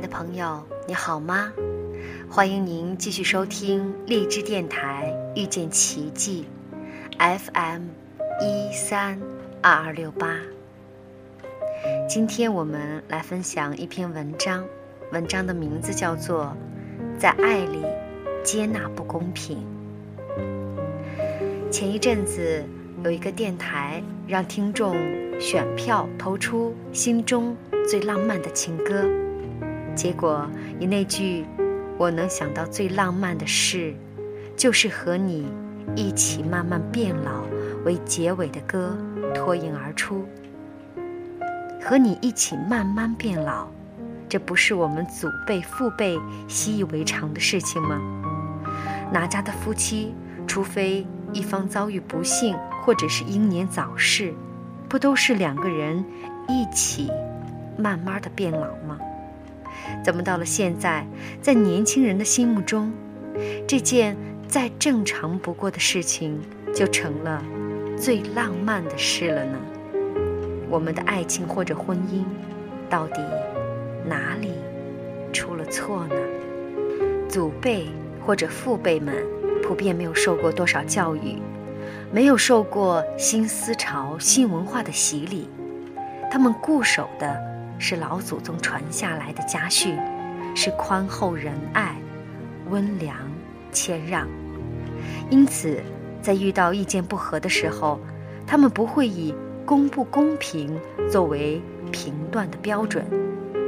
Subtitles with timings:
[0.00, 1.52] 的朋友，你好吗？
[2.30, 6.46] 欢迎您继续收听荔枝电台遇见奇迹
[7.18, 7.82] ，FM
[8.40, 9.20] 一三
[9.60, 10.38] 二二六八。
[12.08, 14.64] 今天我们来分享一篇文章，
[15.12, 16.56] 文章的名字叫做
[17.20, 17.84] 《在爱里
[18.42, 19.58] 接纳不公平》。
[21.70, 22.64] 前一阵子
[23.04, 24.96] 有一个电台让听众
[25.38, 27.54] 选票投出心中
[27.86, 29.04] 最浪漫的情歌，
[30.00, 31.44] 结果以那句
[31.98, 33.94] “我能想到最浪漫的事，
[34.56, 35.46] 就是和你
[35.94, 37.42] 一起慢慢变老”
[37.84, 38.96] 为结尾的歌
[39.34, 40.26] 脱颖而出。
[41.82, 43.68] 和你一起慢慢变老，
[44.26, 48.00] 这不是我们祖辈父辈习以为常的事情吗？
[49.12, 50.14] 哪家的夫妻，
[50.46, 54.32] 除非一方遭遇不幸或者是英年早逝，
[54.88, 56.02] 不都是两个人
[56.48, 57.10] 一起
[57.76, 58.98] 慢慢的变老吗？
[60.04, 61.06] 怎么到了现在，
[61.40, 62.92] 在年轻人的心目中，
[63.66, 64.16] 这件
[64.48, 66.40] 再正常不过的事情
[66.74, 67.42] 就成了
[67.96, 69.58] 最浪漫的事了呢？
[70.68, 72.24] 我们的爱情或者婚姻，
[72.88, 73.20] 到底
[74.06, 74.52] 哪里
[75.32, 76.14] 出了错呢？
[77.28, 77.86] 祖辈
[78.24, 79.14] 或者父辈们
[79.62, 81.38] 普遍没有受过多少教育，
[82.12, 85.48] 没有受过新思潮、新文化的洗礼，
[86.30, 87.40] 他们固守的
[87.80, 89.98] 是老祖宗传下来的家训，
[90.54, 91.96] 是宽厚仁爱、
[92.68, 93.16] 温良
[93.72, 94.28] 谦让，
[95.30, 95.82] 因此，
[96.22, 97.98] 在遇到意见不合的时候，
[98.46, 99.34] 他们不会以。
[99.66, 100.76] 公不公平
[101.08, 103.06] 作为评断的标准，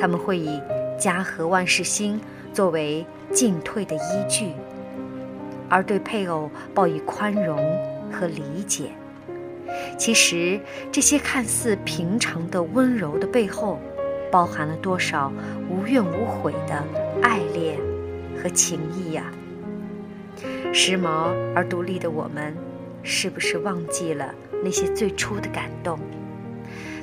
[0.00, 0.58] 他们会以
[0.98, 2.18] 家和万事兴
[2.54, 4.52] 作为进退的依据，
[5.68, 7.58] 而对配偶报以宽容
[8.10, 8.92] 和理解。
[9.98, 10.58] 其实，
[10.90, 13.78] 这些看似平常的温柔的背后，
[14.30, 15.32] 包含了多少
[15.68, 16.84] 无怨无悔的
[17.22, 17.78] 爱恋
[18.42, 19.24] 和情谊呀！
[20.72, 22.54] 时髦而独立的我们，
[23.02, 24.34] 是不是忘记了？
[24.62, 25.98] 那些最初的感动，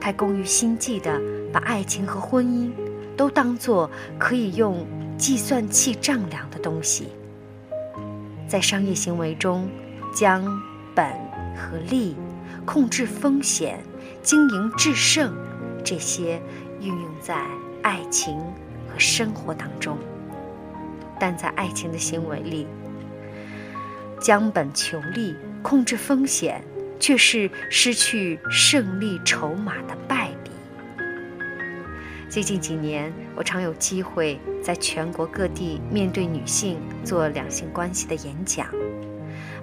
[0.00, 1.20] 太工于心计的
[1.52, 2.70] 把爱情和婚姻
[3.16, 4.86] 都当作可以用
[5.18, 7.08] 计算器丈量的东西，
[8.48, 9.68] 在商业行为中
[10.14, 10.42] 将
[10.94, 11.06] 本
[11.56, 12.16] 和利、
[12.64, 13.84] 控制风险、
[14.22, 15.34] 经营制胜
[15.84, 16.40] 这些
[16.80, 17.46] 运用在
[17.82, 18.36] 爱情
[18.88, 19.96] 和生活当中，
[21.18, 22.66] 但在爱情的行为里，
[24.20, 26.62] 将本求利、控制风险。
[27.00, 30.50] 却是失去胜利筹码的败笔。
[32.28, 38.66] 最近几年，我常有机会在全国各地面对女性做两性关系的演讲。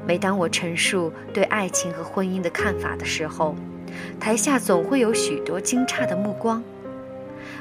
[0.04, 3.56] 每当我陈述对爱情和婚姻的看法的时候，
[4.20, 6.64] 台下总会有许多惊诧的目光。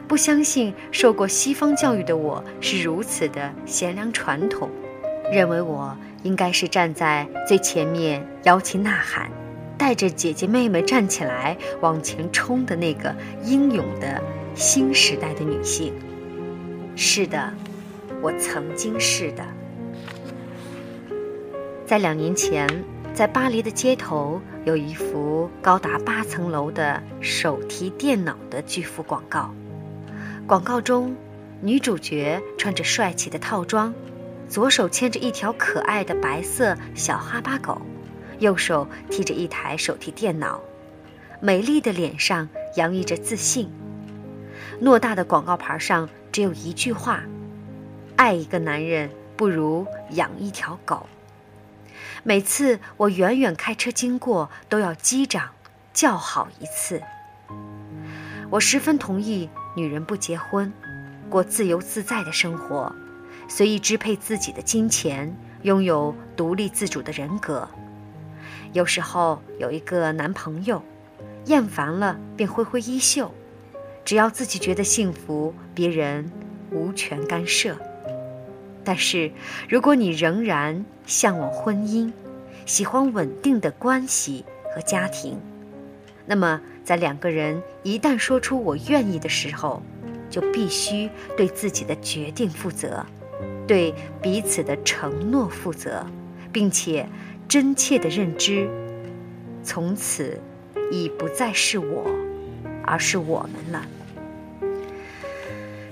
[0.08, 4.70] 不相信受过西方教育的我是如此的贤良传统，
[5.32, 9.30] 认为我应该是站在最前面摇旗呐喊。
[9.78, 13.14] 带着姐姐妹妹站起来往前冲的那个
[13.44, 14.22] 英勇的
[14.54, 15.92] 新时代的女性。
[16.94, 17.52] 是的，
[18.22, 19.44] 我曾经是的。
[21.84, 22.66] 在两年前，
[23.12, 29.54] 在巴黎的街头有一幅高达八层楼的手提电脑的巨幅广告。
[30.46, 31.16] 广告中，
[31.60, 33.92] 女主角穿着帅气的套装，
[34.48, 37.82] 左手牵着一条可爱的白色小哈巴狗。
[38.38, 40.60] 右手提着一台手提电脑，
[41.40, 43.68] 美丽的脸上洋溢着自信。
[44.80, 47.24] 偌大的广告牌上只有一句话
[48.14, 51.08] ：“爱一个男人不如养一条狗。”
[52.22, 55.48] 每次我远远开车经过，都要击掌
[55.92, 57.02] 叫好一次。
[58.50, 60.72] 我十分同意女人不结婚，
[61.28, 62.90] 过自由自在的生活，
[63.46, 67.68] 随意支配自己的金钱，拥有独立自主的人格。
[68.72, 70.82] 有时候有一个男朋友，
[71.44, 73.30] 厌烦了便挥挥衣袖，
[74.02, 76.32] 只要自己觉得幸福，别人
[76.70, 77.76] 无权干涉。
[78.82, 79.30] 但是，
[79.68, 82.10] 如果你仍然向往婚姻，
[82.64, 84.42] 喜欢稳定的关系
[84.74, 85.38] 和家庭，
[86.26, 89.82] 那么在两个人一旦说出“我愿意”的时候，
[90.28, 93.06] 就必须对自己的决定负责，
[93.66, 96.06] 对彼此的承诺负责，
[96.52, 97.08] 并且。
[97.48, 98.68] 真切的认知，
[99.62, 100.36] 从此
[100.90, 102.04] 已不再是我，
[102.82, 103.86] 而是我们了。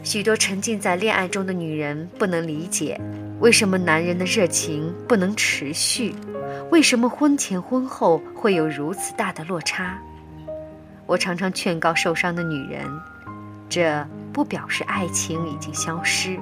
[0.03, 3.01] 许多沉浸在恋爱中的女人不能理解，
[3.39, 6.13] 为什么男人的热情不能持续，
[6.73, 10.03] 为什么婚前婚后会有如此大的落差。
[11.07, 12.87] 我常常劝告受伤的女人，
[13.69, 16.39] 这不表示爱情已经消失，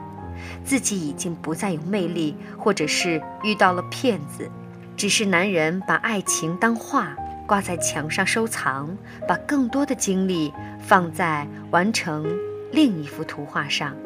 [0.65, 4.49] 自己已经不再有魅力，或者是遇到了骗子。
[4.97, 7.17] 只是男人把爱情当画
[7.47, 12.25] 挂在墙上收藏，把更多的精力放在完成
[12.71, 13.97] 另一幅图画上。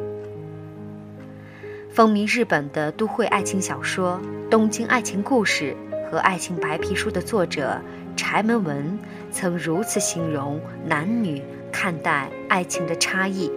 [1.93, 5.77] 风靡日本的都会爱情小说《东京爱情故事》
[6.11, 7.81] 和《爱情白皮书》的作者
[8.17, 8.99] 柴门文
[9.31, 13.51] 曾如此形容男女看待爱情的差异：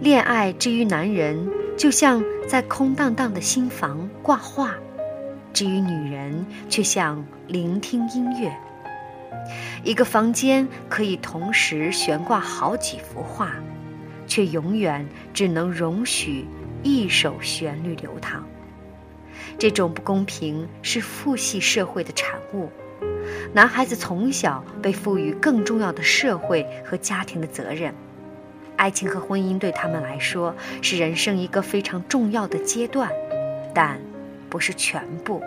[0.00, 4.74] 恋爱之于男人，就像在空荡荡的心房挂画。
[5.52, 8.54] 至于女人，却像聆听音乐。
[9.82, 13.52] 一个房间可以同时悬挂好几幅画，
[14.26, 16.44] 却永远只能容许
[16.82, 18.44] 一首旋律流淌。
[19.58, 22.68] 这种不公平是父系社会的产物。
[23.52, 27.94] 男孩子从小被赋予更重要的社会和家庭的责任，
[28.76, 33.10] 爱情和婚姻对他们来说是人生一个非常重要的阶段，
[33.74, 33.98] 但。
[34.48, 35.42] 不是全部。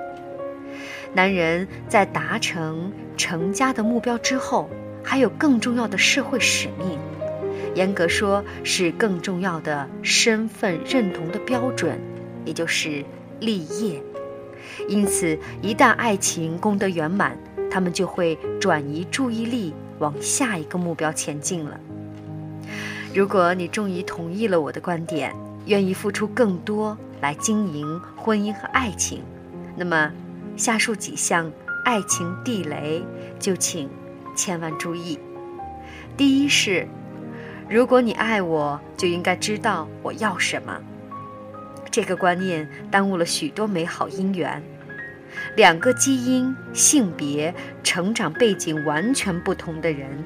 [1.13, 4.69] 男人在达成成家的目标之后，
[5.01, 6.99] 还有更重要的社会使命，
[7.73, 11.97] 严格说是更重要的身份认同的标准，
[12.43, 13.03] 也就是
[13.39, 14.03] 立业。
[14.89, 17.37] 因此，一旦爱情功德圆满，
[17.69, 21.79] 他们就会转移注意力往下一个目标前进了。
[23.13, 25.35] 如果你终于同意了我的观点，
[25.65, 26.97] 愿意付出更多。
[27.21, 29.21] 来经营婚姻和爱情，
[29.75, 30.09] 那么
[30.55, 31.51] 下述几项
[31.83, 33.03] 爱情地雷
[33.37, 33.89] 就请
[34.33, 35.19] 千万注意。
[36.15, 36.87] 第一是，
[37.69, 40.79] 如果你爱我，就应该知道我要什么。
[41.91, 44.63] 这个观念耽误了许多美好姻缘。
[45.55, 47.53] 两个基因、性别、
[47.83, 50.23] 成长背景完全不同的人，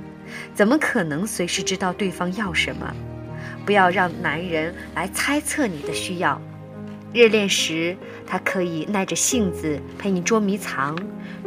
[0.54, 2.94] 怎么可能随时知道对方要什么？
[3.66, 6.42] 不要让男人来猜测你的需要。
[7.14, 7.96] 热恋时，
[8.26, 10.98] 他可以耐着性子陪你捉迷藏，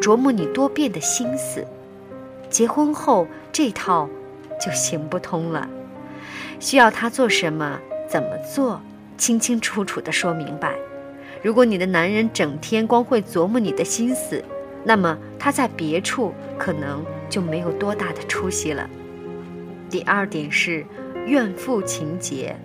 [0.01, 1.63] 琢磨你多变的心思；
[2.49, 4.09] 结婚后，这套
[4.65, 5.69] 就行不通了。
[6.61, 8.81] 需要他做什么，怎么做，
[9.19, 10.75] 清清楚楚地说明白。
[11.43, 14.43] 如果你的男人整天光会琢磨你的心思，
[14.85, 18.89] 那么他在别处可能就没有多大的出息了。
[19.89, 20.85] 第二点是
[21.27, 22.57] 怨妇情节，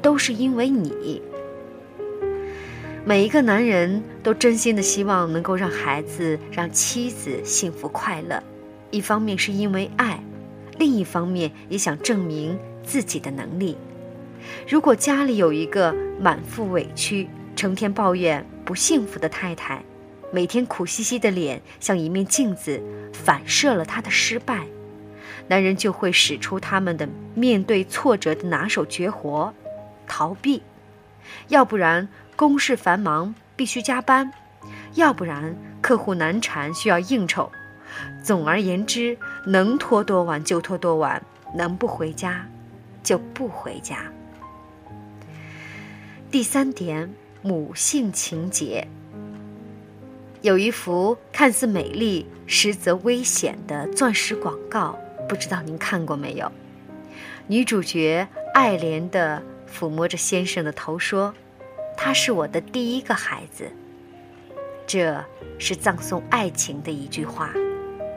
[0.00, 1.22] 都是因为你。
[3.04, 8.42] 每一个男人都真心的希望能够让孩子、让妻子幸福快乐，
[8.90, 10.22] 一方面是因为爱，
[10.78, 13.78] 另一方面也想证明自己的能力。
[14.68, 17.28] 如果家里有一个满腹委屈、
[17.58, 19.82] 成天抱怨不幸福的太太，
[20.32, 22.80] 每天苦兮兮的脸像一面镜子，
[23.12, 24.64] 反射了他的失败，
[25.48, 29.52] 男人就会使出他们的面对挫折的拿手绝活——
[30.06, 30.62] 逃避，
[31.48, 32.08] 要不然。
[32.36, 34.30] 公事繁忙，必须加班；
[34.94, 37.50] 要不然客户难缠，需要应酬。
[38.22, 41.20] 总而言之，能拖多晚就拖多晚，
[41.56, 42.46] 能不回家
[43.02, 43.98] 就不回家。
[46.30, 48.86] 第三点，母性情节。
[50.42, 56.50] 有一幅看似美丽，实则危险的钻石广告，不知道您看过没有？
[57.46, 61.34] 女主角爱怜地抚摸着先生的头说。
[62.00, 63.68] 他是我的第一个孩子，
[64.86, 65.24] 这
[65.58, 67.52] 是葬送爱情的一句话。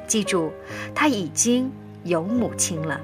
[0.06, 0.52] 记住，
[0.94, 1.72] 他已经
[2.04, 3.02] 有母亲了，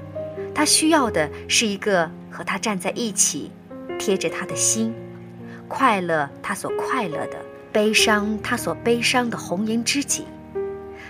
[0.54, 3.50] 他需要的是一个和他站在一起，
[3.98, 4.94] 贴着他的心，
[5.68, 7.36] 快乐他所快乐的，
[7.72, 10.26] 悲伤他所悲伤的红颜知己。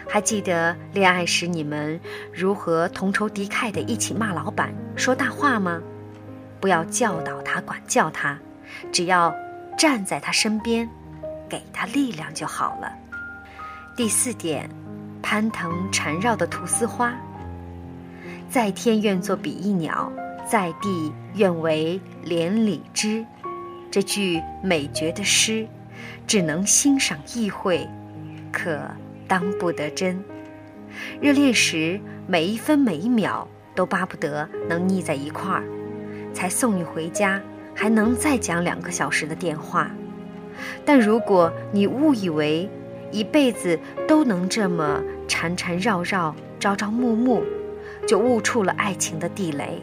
[0.08, 2.00] 还记得恋爱时你们
[2.32, 5.80] 如何同仇敌忾的一起骂老板、说大话吗？
[6.60, 8.38] 不要教导他、管教他，
[8.92, 9.34] 只要。
[9.78, 10.90] 站在他身边，
[11.48, 12.92] 给他力量就好了。
[13.94, 14.68] 第四点，
[15.22, 17.14] 攀藤缠绕的菟丝花。
[18.50, 20.12] 在天愿作比翼鸟，
[20.50, 23.24] 在地愿为连理枝。
[23.90, 25.66] 这句美绝的诗，
[26.26, 27.88] 只能欣赏意会，
[28.52, 28.80] 可
[29.26, 30.22] 当不得真。
[31.20, 35.64] 热恋时，每一分每一秒都巴不得能腻在一块儿，
[36.32, 37.40] 才送你回家。
[37.74, 39.88] 还能再讲两个小时的电话，
[40.84, 42.68] 但如果你误以为
[43.12, 43.78] 一辈子
[44.08, 47.44] 都能这么缠缠绕绕、朝朝暮暮，
[48.04, 49.80] 就误触了爱情的地雷，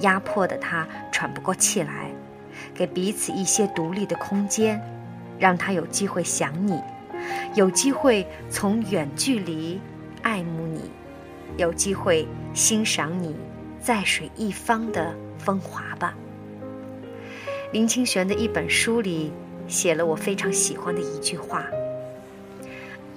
[0.00, 2.10] 压迫的他喘不过气来。
[2.74, 4.80] 给彼此一些独立的空间，
[5.38, 6.80] 让他有机会想你，
[7.54, 9.80] 有机会从远距离
[10.22, 10.90] 爱慕你，
[11.56, 13.36] 有机会欣赏你
[13.80, 16.14] 在水一方的风华吧。
[17.70, 19.32] 林清玄的一本书里
[19.68, 21.64] 写了我非常喜欢的一句话：“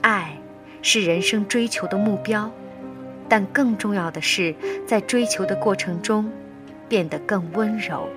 [0.01, 0.37] 爱
[0.81, 2.51] 是人生追求的目标，
[3.27, 6.31] 但更重要的是在追求的过程中
[6.87, 8.07] 变得更温柔。”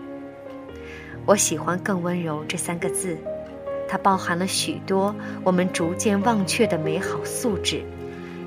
[1.31, 3.17] 我喜欢“更温柔”这三个字，
[3.89, 7.85] 它包含了许多我们逐渐忘却的美好素质，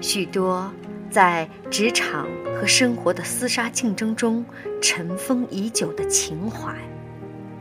[0.01, 0.69] 许多
[1.09, 4.45] 在职场和生活的厮杀竞争中
[4.81, 6.75] 尘封已久的情怀。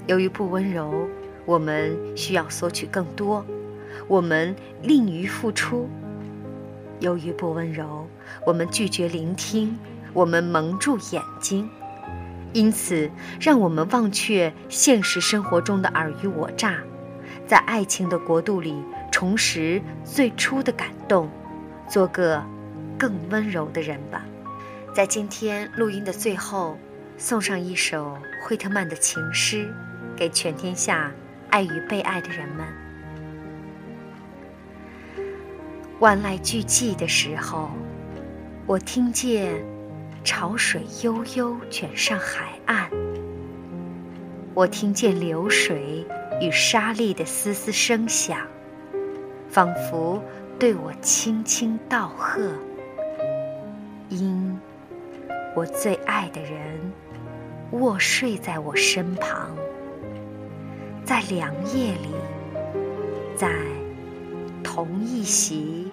[0.08, 1.08] 由于不温柔，
[1.44, 3.46] 我们需要索取更多，
[4.08, 4.52] 我们
[4.82, 5.88] 吝于付出；
[6.98, 8.08] 由于不温柔，
[8.44, 9.78] 我们拒绝聆听，
[10.12, 11.70] 我们蒙住眼睛。
[12.52, 16.76] 因此，让我们忘却现实生活中的尔虞我诈，
[17.46, 21.30] 在爱情的国度里重拾最初的感动，
[21.88, 22.42] 做个
[22.98, 24.24] 更温柔的人吧。
[24.94, 26.76] 在今天录音的最后，
[27.16, 29.72] 送上一首惠特曼的情诗，
[30.14, 31.10] 给全天下
[31.48, 32.66] 爱与被爱的人们。
[36.00, 37.70] 万籁俱寂的时候，
[38.66, 39.71] 我听见。
[40.24, 42.88] 潮水悠悠卷上海岸，
[44.54, 46.06] 我听见流水
[46.40, 48.38] 与沙粒的嘶嘶声响，
[49.48, 50.22] 仿佛
[50.60, 52.52] 对我轻轻道贺。
[54.10, 54.56] 因
[55.56, 56.78] 我最爱的人
[57.72, 59.50] 卧睡在我身旁，
[61.04, 62.14] 在凉夜里，
[63.34, 63.50] 在
[64.62, 65.90] 同一席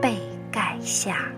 [0.00, 0.18] 被
[0.50, 1.30] 盖下。